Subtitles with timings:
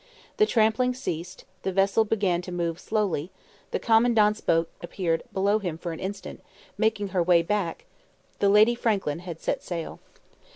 [0.37, 3.29] The trampling ceased, the vessel began to move slowly
[3.69, 6.41] the Commandant's boat appeared below him for an instant,
[6.75, 7.85] making her way back
[8.39, 9.99] the Lady Franklin had set sail.